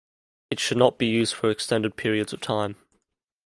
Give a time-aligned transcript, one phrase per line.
[0.49, 2.75] It should not be used for extended periods of time.